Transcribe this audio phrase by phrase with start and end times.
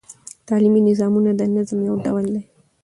[0.47, 2.43] تعلیمي نظمونه د نظم یو ډول دﺉ.